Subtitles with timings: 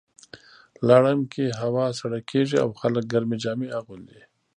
[0.89, 4.21] لړم کې هوا سړه کیږي او خلک ګرمې جامې اغوندي.